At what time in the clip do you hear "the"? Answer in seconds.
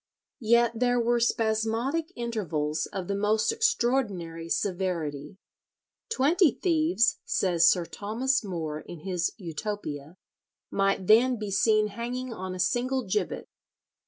3.07-3.13